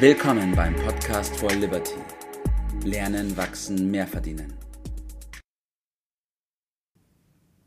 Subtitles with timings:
[0.00, 1.96] Willkommen beim Podcast for Liberty.
[2.84, 4.54] Lernen, wachsen, mehr verdienen.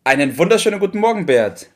[0.05, 1.69] Einen wunderschönen guten Morgen, Bert.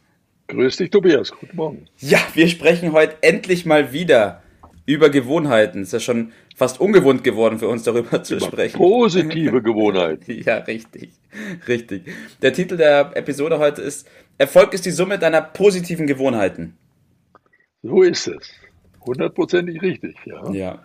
[0.47, 1.31] Grüß dich, Tobias.
[1.31, 1.89] Guten Morgen.
[1.97, 4.43] Ja, wir sprechen heute endlich mal wieder
[4.85, 5.81] über Gewohnheiten.
[5.81, 8.77] Es ist ja schon fast ungewohnt geworden für uns, darüber zu über sprechen.
[8.77, 10.41] Positive Gewohnheiten.
[10.45, 11.11] ja, richtig.
[11.67, 12.03] Richtig.
[12.41, 16.77] Der Titel der Episode heute ist Erfolg ist die Summe deiner positiven Gewohnheiten.
[17.83, 18.49] So ist es.
[19.05, 20.51] Hundertprozentig richtig, ja.
[20.51, 20.83] Ja.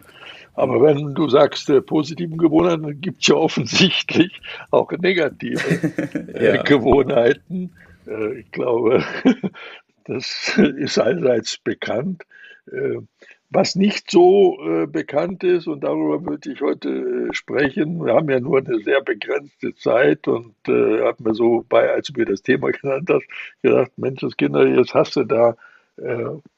[0.54, 4.40] Aber wenn du sagst, äh, positiven Gewohnheiten, gibt es ja offensichtlich
[4.70, 5.60] auch negative
[6.34, 6.62] äh, ja.
[6.62, 7.72] Gewohnheiten.
[8.06, 9.02] Äh, ich glaube,
[10.04, 12.24] das ist allseits bekannt.
[12.70, 12.98] Äh,
[13.52, 18.30] was nicht so äh, bekannt ist, und darüber würde ich heute äh, sprechen, wir haben
[18.30, 22.26] ja nur eine sehr begrenzte Zeit und äh, haben mir so bei, als du mir
[22.26, 23.26] das Thema genannt hast,
[23.62, 25.56] gedacht, Mensch, das Kinder, jetzt hast du da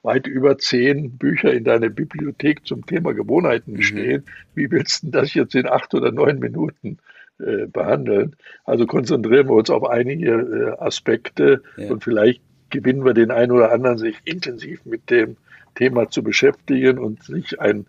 [0.03, 3.83] weit über zehn Bücher in deiner Bibliothek zum Thema Gewohnheiten mhm.
[3.83, 4.25] stehen.
[4.55, 6.99] Wie willst du das jetzt in acht oder neun Minuten
[7.41, 8.37] äh, behandeln?
[8.65, 11.91] Also konzentrieren wir uns auf einige äh, Aspekte ja.
[11.91, 15.37] und vielleicht gewinnen wir den einen oder anderen, sich intensiv mit dem
[15.75, 17.87] Thema zu beschäftigen und sich ein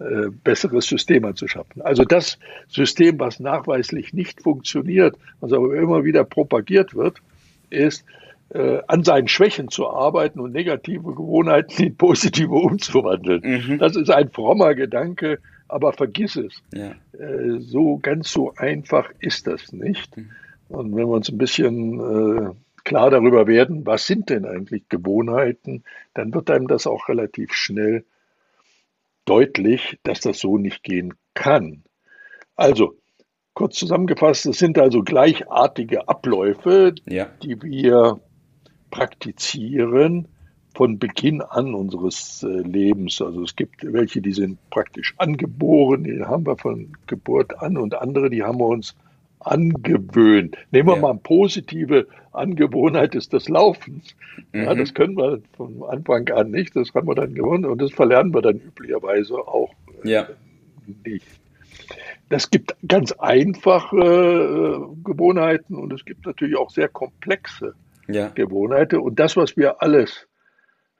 [0.00, 1.82] äh, besseres System anzuschaffen.
[1.82, 7.22] Also das System, was nachweislich nicht funktioniert, was aber immer wieder propagiert wird,
[7.70, 8.19] ist, äh,
[8.52, 13.42] an seinen Schwächen zu arbeiten und negative Gewohnheiten in positive umzuwandeln.
[13.44, 13.78] Mhm.
[13.78, 16.62] Das ist ein frommer Gedanke, aber vergiss es.
[16.72, 16.94] Ja.
[17.12, 20.16] Äh, so ganz so einfach ist das nicht.
[20.16, 20.30] Mhm.
[20.68, 22.50] Und wenn wir uns ein bisschen äh,
[22.84, 25.84] klar darüber werden, was sind denn eigentlich Gewohnheiten,
[26.14, 28.04] dann wird einem das auch relativ schnell
[29.24, 31.82] deutlich, dass das so nicht gehen kann.
[32.56, 32.94] Also,
[33.54, 37.26] kurz zusammengefasst, es sind also gleichartige Abläufe, ja.
[37.42, 38.20] die wir
[38.90, 40.28] praktizieren
[40.74, 43.20] von Beginn an unseres äh, Lebens.
[43.20, 47.94] Also es gibt welche, die sind praktisch angeboren, die haben wir von Geburt an und
[47.94, 48.94] andere, die haben wir uns
[49.40, 50.56] angewöhnt.
[50.70, 51.00] Nehmen wir ja.
[51.00, 54.02] mal eine positive Angewohnheit ist das Laufen.
[54.52, 54.78] Ja, mhm.
[54.78, 58.32] das können wir von Anfang an nicht, das haben wir dann gewonnen und das verlernen
[58.32, 59.72] wir dann üblicherweise auch
[60.04, 60.28] äh, ja.
[61.04, 61.26] nicht.
[62.28, 67.74] Das gibt ganz einfache äh, Gewohnheiten und es gibt natürlich auch sehr komplexe
[68.12, 68.28] ja.
[68.28, 69.00] Gewohnheiten.
[69.00, 70.28] Und das, was wir alles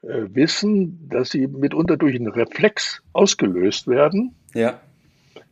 [0.02, 4.34] äh, wissen, dass sie mitunter durch einen Reflex ausgelöst werden.
[4.54, 4.80] Ja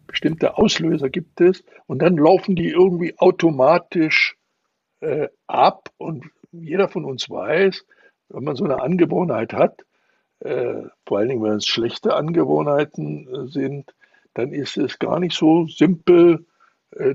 [0.08, 4.36] bestimmte Auslöser gibt es und dann laufen die irgendwie automatisch
[5.00, 7.84] äh, ab und jeder von uns weiß,
[8.30, 9.84] wenn man so eine Angewohnheit hat,
[10.40, 13.94] äh, vor allen Dingen, wenn es schlechte Angewohnheiten äh, sind,
[14.34, 16.46] dann ist es gar nicht so simpel,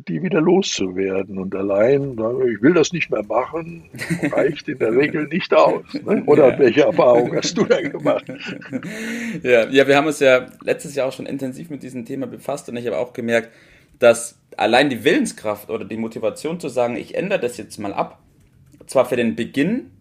[0.08, 1.38] die wieder loszuwerden.
[1.40, 3.90] Und allein, ich will das nicht mehr machen,
[4.32, 5.84] reicht in der Regel nicht aus.
[5.94, 6.24] Ne?
[6.26, 6.60] Oder ja.
[6.60, 8.26] welche Erfahrung hast du da gemacht?
[9.42, 12.70] Ja, ja, wir haben uns ja letztes Jahr auch schon intensiv mit diesem Thema befasst
[12.70, 13.50] und ich habe auch gemerkt,
[14.00, 18.20] dass allein die Willenskraft oder die Motivation zu sagen, ich ändere das jetzt mal ab,
[18.86, 19.92] zwar für den Beginn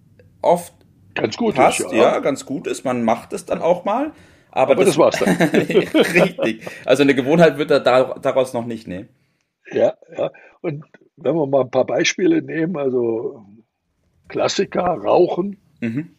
[0.43, 0.75] oft
[1.15, 2.15] ganz gut passt, ist, ja.
[2.15, 4.13] ja, ganz gut ist, man macht es dann auch mal,
[4.51, 5.35] aber, aber das, das war's dann.
[5.95, 6.67] richtig.
[6.85, 9.09] Also eine Gewohnheit wird er daraus noch nicht nehmen.
[9.71, 10.31] Ja, ja.
[10.61, 10.85] Und
[11.17, 13.45] wenn wir mal ein paar Beispiele nehmen, also
[14.29, 16.17] Klassiker, Rauchen mhm.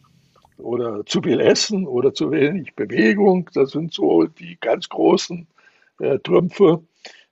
[0.56, 5.46] oder zu viel Essen oder zu wenig Bewegung, das sind so die ganz großen
[6.00, 6.82] äh, Trümpfe.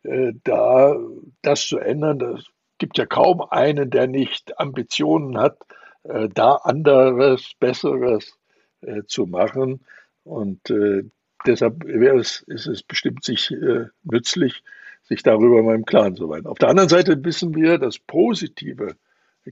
[0.03, 0.97] Äh, da
[1.43, 2.45] das zu ändern, das
[2.79, 5.59] gibt ja kaum einen, der nicht Ambitionen hat,
[6.03, 8.37] äh, da anderes, Besseres
[8.81, 9.85] äh, zu machen.
[10.25, 11.05] Und äh,
[11.47, 14.63] deshalb wäre es, ist es bestimmt sich äh, nützlich,
[15.05, 16.47] sich darüber mal im Klaren zu sein.
[16.47, 18.97] Auf der anderen Seite wissen wir, dass positive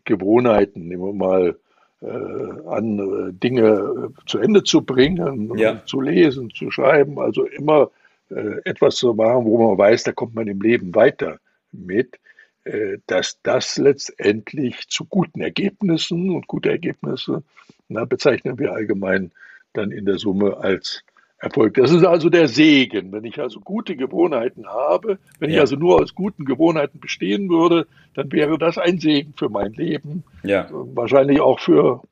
[0.05, 1.59] Gewohnheiten, nehmen wir mal
[2.03, 5.85] äh, an, äh, Dinge äh, zu Ende zu bringen, ja.
[5.85, 7.91] zu lesen, zu schreiben, also immer
[8.31, 11.41] äh, etwas zu machen, wo man weiß, da kommt man im Leben weiter
[11.73, 12.19] mit,
[12.65, 17.43] äh, dass das letztendlich zu guten Ergebnissen und gute Ergebnisse
[17.91, 19.33] na, bezeichnen wir allgemein
[19.73, 21.03] dann in der Summe als
[21.41, 21.75] Erfolg.
[21.75, 23.13] Das ist also der Segen.
[23.13, 25.57] Wenn ich also gute Gewohnheiten habe, wenn ja.
[25.57, 29.73] ich also nur aus guten Gewohnheiten bestehen würde, dann wäre das ein Segen für mein
[29.73, 30.23] Leben.
[30.43, 30.69] Ja.
[30.71, 32.03] Wahrscheinlich auch für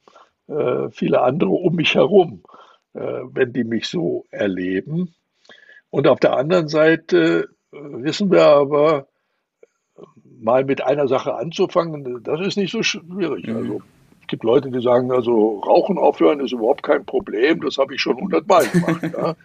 [0.48, 2.42] äh, viele andere um mich herum,
[2.94, 5.14] äh, wenn die mich so erleben.
[5.90, 9.08] Und auf der anderen Seite äh, wissen wir aber,
[10.40, 13.46] mal mit einer Sache anzufangen, das ist nicht so schwierig.
[13.46, 13.56] Mhm.
[13.56, 13.82] Also
[14.28, 18.16] gibt Leute, die sagen, also Rauchen aufhören ist überhaupt kein Problem, das habe ich schon
[18.16, 19.02] hundertmal gemacht.
[19.12, 19.36] ja.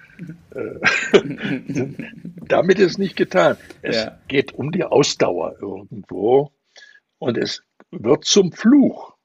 [0.53, 1.89] Äh,
[2.47, 3.57] damit ist nicht getan.
[3.81, 4.19] Es ja.
[4.27, 6.51] geht um die Ausdauer irgendwo
[7.17, 9.15] und es wird zum Fluch,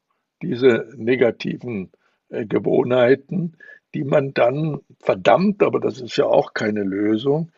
[0.41, 1.91] diese negativen
[2.29, 3.57] äh, Gewohnheiten,
[3.95, 7.51] die man dann verdammt, aber das ist ja auch keine Lösung.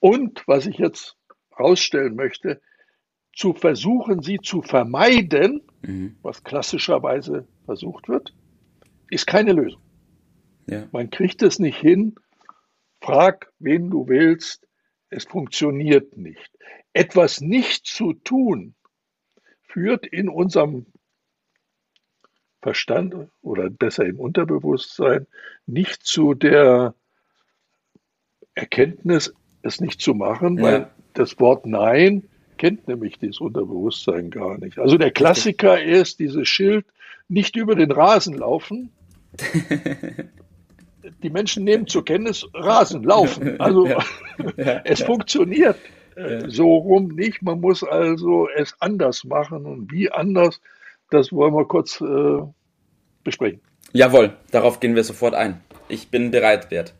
[0.00, 1.16] Und was ich jetzt
[1.50, 2.60] herausstellen möchte,
[3.34, 6.16] zu versuchen, sie zu vermeiden, mhm.
[6.22, 8.34] was klassischerweise versucht wird,
[9.10, 9.80] ist keine Lösung.
[10.66, 10.88] Ja.
[10.92, 12.14] Man kriegt es nicht hin,
[13.00, 14.66] frag, wen du willst,
[15.10, 16.50] es funktioniert nicht.
[16.92, 18.74] Etwas nicht zu tun,
[19.62, 20.86] führt in unserem
[22.62, 25.26] Verstand oder besser im Unterbewusstsein
[25.66, 26.94] nicht zu der
[28.54, 30.62] Erkenntnis, es nicht zu machen, ja.
[30.62, 32.28] weil das Wort Nein
[32.64, 34.78] kennt nämlich dieses Unterbewusstsein gar nicht.
[34.78, 36.86] Also der Klassiker ist dieses Schild,
[37.28, 38.90] nicht über den Rasen laufen.
[41.22, 43.60] Die Menschen nehmen zur Kenntnis, Rasen laufen.
[43.60, 44.02] Also ja.
[44.56, 44.80] Ja.
[44.84, 45.76] es funktioniert
[46.16, 47.42] äh, so rum nicht.
[47.42, 49.66] Man muss also es anders machen.
[49.66, 50.62] Und wie anders,
[51.10, 52.40] das wollen wir kurz äh,
[53.24, 53.60] besprechen.
[53.92, 55.60] Jawohl, darauf gehen wir sofort ein.
[55.90, 56.94] Ich bin bereit, Wert.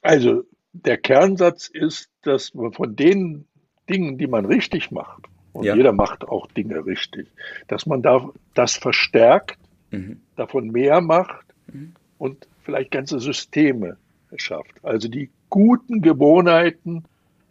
[0.00, 3.46] Also der Kernsatz ist, dass man von den
[3.88, 5.74] Dingen, die man richtig macht, und ja.
[5.74, 7.28] jeder macht auch Dinge richtig,
[7.68, 9.58] dass man da das verstärkt,
[9.90, 10.20] mhm.
[10.36, 11.94] davon mehr macht mhm.
[12.18, 13.96] und vielleicht ganze Systeme
[14.36, 14.72] schafft.
[14.82, 17.04] Also die guten Gewohnheiten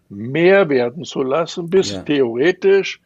[0.10, 2.04] mehr werden zu lassen, bis ja.
[2.04, 3.00] theoretisch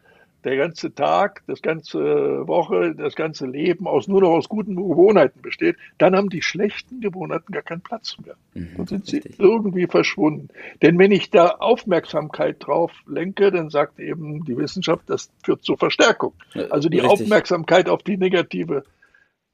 [0.43, 1.99] der ganze Tag, das ganze
[2.47, 7.01] Woche, das ganze Leben aus nur noch aus guten Gewohnheiten besteht, dann haben die schlechten
[7.01, 8.35] Gewohnheiten gar keinen Platz mehr.
[8.53, 9.35] Mhm, dann sind richtig.
[9.35, 10.49] sie irgendwie verschwunden.
[10.81, 15.77] Denn wenn ich da Aufmerksamkeit drauf lenke, dann sagt eben die Wissenschaft, das führt zur
[15.77, 16.33] Verstärkung.
[16.69, 17.23] Also die richtig.
[17.23, 18.83] Aufmerksamkeit auf die negative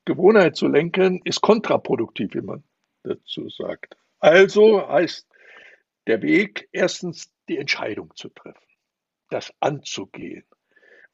[0.06, 2.64] Gewohnheit zu lenken, ist kontraproduktiv, wie man
[3.04, 3.98] dazu sagt.
[4.20, 5.28] Also heißt
[6.08, 8.68] der Weg, erstens die Entscheidung zu treffen,
[9.30, 10.44] das anzugehen.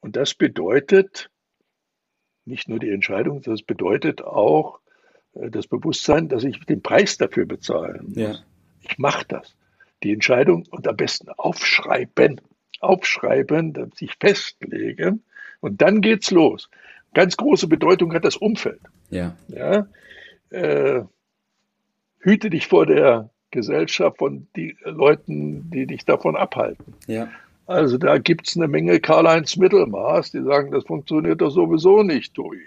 [0.01, 1.30] Und das bedeutet
[2.45, 4.80] nicht nur die Entscheidung, das bedeutet auch
[5.33, 8.18] äh, das Bewusstsein, dass ich den Preis dafür bezahlen muss.
[8.18, 8.36] Ja.
[8.81, 9.56] Ich mache das.
[10.03, 12.42] Die Entscheidung und am besten aufschreiben,
[12.80, 15.24] aufschreiben, sich festlegen
[15.59, 16.69] und dann geht's los.
[17.13, 18.81] Ganz große Bedeutung hat das Umfeld.
[19.12, 19.36] Ja.
[19.48, 19.88] ja
[20.50, 21.03] äh,
[22.19, 26.95] hüte dich vor der Gesellschaft, von den Leuten, die dich davon abhalten.
[27.06, 27.30] Ja.
[27.71, 32.33] Also da gibt es eine Menge Karl-Heinz Mittelmaß, die sagen, das funktioniert doch sowieso nicht,
[32.33, 32.59] Tui.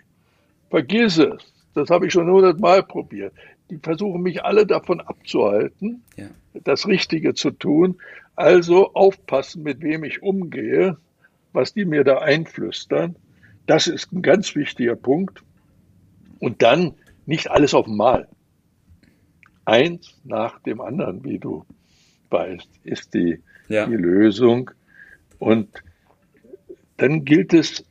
[0.70, 1.52] Vergiss es.
[1.74, 3.34] Das habe ich schon hundertmal probiert.
[3.70, 6.28] Die versuchen mich alle davon abzuhalten, ja.
[6.64, 7.96] das Richtige zu tun.
[8.36, 10.96] Also aufpassen, mit wem ich umgehe,
[11.52, 13.16] was die mir da einflüstern.
[13.66, 15.42] Das ist ein ganz wichtiger Punkt.
[16.40, 16.94] Und dann
[17.26, 18.28] nicht alles auf einmal.
[19.64, 21.64] Eins nach dem anderen, wie du
[22.30, 23.86] weißt, ist die, ja.
[23.86, 24.70] die Lösung.
[25.44, 25.68] Und
[26.96, 27.84] dann gilt es,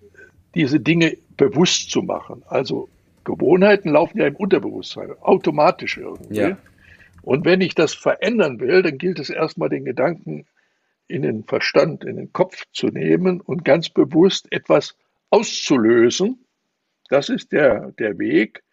[0.55, 2.43] diese Dinge bewusst zu machen.
[2.47, 2.89] Also
[3.23, 6.35] Gewohnheiten laufen ja im Unterbewusstsein, automatisch irgendwie.
[6.35, 6.57] Ja.
[7.21, 10.45] Und wenn ich das verändern will, dann gilt es erstmal den Gedanken
[11.07, 14.95] in den Verstand, in den Kopf zu nehmen und ganz bewusst etwas
[15.29, 16.43] auszulösen.
[17.09, 18.63] Das ist der, der Weg.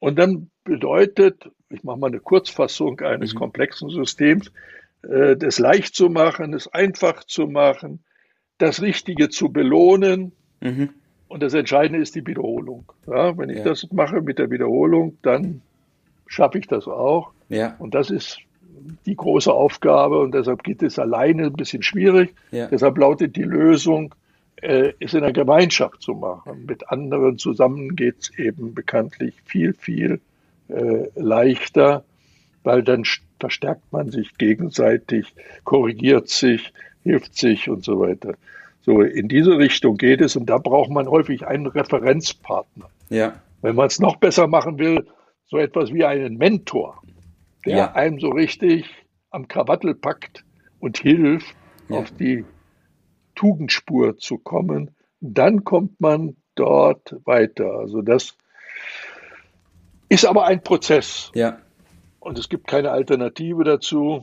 [0.00, 3.38] Und dann bedeutet, ich mache mal eine Kurzfassung eines mhm.
[3.38, 4.50] komplexen Systems,
[5.02, 8.04] das leicht zu machen, es einfach zu machen,
[8.58, 10.32] das Richtige zu belohnen.
[10.60, 10.90] Mhm.
[11.28, 12.84] Und das Entscheidende ist die Wiederholung.
[13.06, 13.64] Ja, wenn ich ja.
[13.64, 15.62] das mache mit der Wiederholung, dann
[16.26, 17.32] schaffe ich das auch.
[17.48, 17.76] Ja.
[17.78, 18.38] Und das ist
[19.06, 22.34] die große Aufgabe und deshalb geht es alleine ein bisschen schwierig.
[22.50, 24.14] Deshalb lautet die Lösung,
[24.56, 26.66] äh, es in der Gemeinschaft zu machen.
[26.66, 30.20] Mit anderen zusammen geht es eben bekanntlich viel, viel
[30.68, 32.04] äh, leichter,
[32.62, 33.04] weil dann
[33.40, 38.34] verstärkt man sich gegenseitig, korrigiert sich, hilft sich und so weiter.
[38.82, 42.88] So, in diese Richtung geht es und da braucht man häufig einen Referenzpartner.
[43.08, 43.34] Ja.
[43.62, 45.06] Wenn man es noch besser machen will,
[45.46, 47.02] so etwas wie einen Mentor,
[47.66, 47.92] der ja.
[47.92, 48.86] einem so richtig
[49.30, 50.44] am Krawattel packt
[50.78, 51.54] und hilft,
[51.88, 51.98] ja.
[51.98, 52.44] auf die
[53.34, 54.90] Tugendspur zu kommen.
[55.20, 57.72] Dann kommt man dort weiter.
[57.72, 58.36] Also das
[60.08, 61.30] ist aber ein Prozess.
[61.34, 61.58] Ja.
[62.20, 64.22] Und es gibt keine Alternative dazu,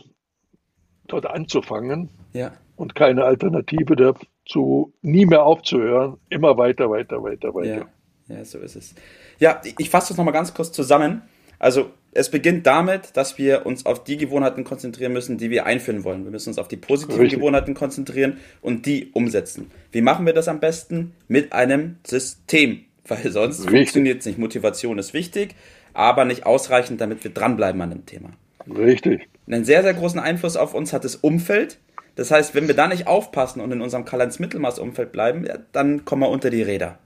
[1.08, 2.10] dort anzufangen.
[2.34, 2.54] Ja.
[2.75, 6.18] Und keine Alternative dazu, nie mehr aufzuhören.
[6.30, 7.88] Immer weiter, weiter, weiter, weiter.
[8.27, 8.94] Ja, ja so ist es.
[9.39, 11.24] Ja, ich fasse das nochmal ganz kurz zusammen.
[11.60, 16.04] Also es beginnt damit, dass wir uns auf die Gewohnheiten konzentrieren müssen, die wir einführen
[16.04, 16.24] wollen.
[16.24, 17.39] Wir müssen uns auf die positiven Richtig.
[17.39, 19.72] Gewohnheiten konzentrieren und die umsetzen.
[19.92, 21.13] Wie machen wir das am besten?
[21.27, 22.86] Mit einem System.
[23.08, 24.38] Weil sonst funktioniert es nicht.
[24.38, 25.56] Motivation ist wichtig,
[25.98, 28.30] aber nicht ausreichend, damit wir dranbleiben an dem Thema.
[28.70, 29.27] Richtig.
[29.48, 31.80] Einen sehr, sehr großen Einfluss auf uns hat das Umfeld.
[32.16, 36.22] Das heißt, wenn wir da nicht aufpassen und in unserem Karl-Heinz-Mittelmaß-Umfeld bleiben, ja, dann kommen
[36.22, 37.00] wir unter die Räder.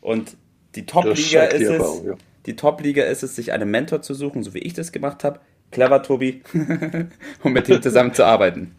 [0.00, 0.36] Und
[0.74, 2.14] die Top-Liga ist es, ja.
[2.46, 5.38] Die Top-Liga ist es, sich einen Mentor zu suchen, so wie ich das gemacht habe.
[5.70, 6.42] Clever, Tobi,
[7.44, 8.74] um mit ihm zusammenzuarbeiten.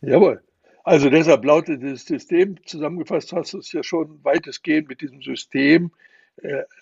[0.00, 0.42] Jawohl.
[0.82, 5.92] Also deshalb lautet das System, zusammengefasst hast du es ja schon weitestgehend mit diesem System,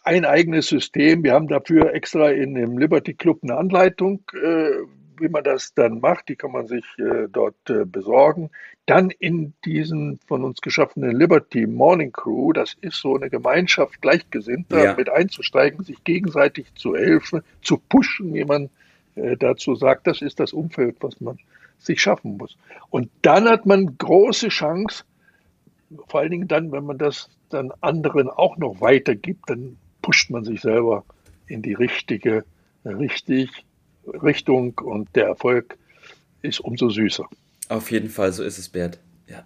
[0.05, 1.23] ein eigenes System.
[1.23, 4.71] Wir haben dafür extra in dem Liberty Club eine Anleitung, äh,
[5.19, 6.29] wie man das dann macht.
[6.29, 7.57] Die kann man sich äh, dort
[7.87, 8.51] besorgen.
[8.87, 14.85] Dann in diesen von uns geschaffenen Liberty Morning Crew, das ist so eine Gemeinschaft Gleichgesinnter,
[14.85, 14.95] ja.
[14.95, 18.71] mit einzusteigen, sich gegenseitig zu helfen, zu pushen, wie man
[19.15, 20.09] dazu sagt.
[20.09, 21.39] Das ist das Umfeld, was man
[21.79, 22.57] sich schaffen muss.
[22.91, 25.05] Und dann hat man große Chance,
[26.09, 30.45] vor allen Dingen dann, wenn man das dann anderen auch noch weitergibt, dann pusht man
[30.45, 31.05] sich selber
[31.47, 32.45] in die richtige
[32.85, 33.51] richtig,
[34.07, 35.79] Richtung und der Erfolg
[36.43, 37.25] ist umso süßer.
[37.69, 38.99] Auf jeden Fall, so ist es, Bert.
[39.29, 39.45] Ja.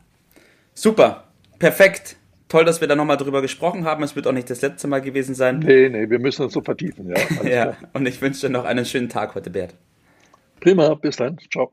[0.75, 2.17] Super, perfekt.
[2.49, 4.05] Toll, dass wir da nochmal drüber gesprochen haben.
[4.05, 5.59] Es wird auch nicht das letzte Mal gewesen sein.
[5.59, 7.17] Nee, nee, wir müssen uns so vertiefen, ja.
[7.45, 7.76] ja, klar.
[7.93, 9.75] und ich wünsche dir noch einen schönen Tag heute, Bert.
[10.61, 11.38] Prima, bis dann.
[11.53, 11.73] Ciao.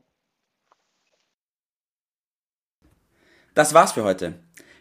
[3.54, 4.34] Das war's für heute.